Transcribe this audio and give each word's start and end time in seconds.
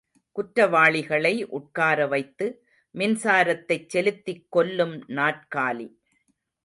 குற்றவாளிகளை 0.35 1.43
உட்கார 1.49 2.07
வைத்து 2.07 2.47
மின்சாரத்தைச் 2.95 3.87
செலுத்திக் 3.87 4.45
கொல்லும் 4.49 4.95
நாற்காலி. 5.09 5.87